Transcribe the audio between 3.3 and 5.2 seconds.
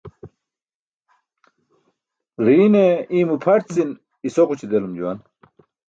pʰarcin isoġuc̣i delum juwan.